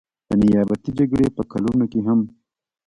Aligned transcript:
د 0.29 0.29
نیابتي 0.41 0.91
جګړې 0.99 1.27
په 1.35 1.41
کلونو 1.51 1.85
کې 1.91 1.99
هم. 2.07 2.19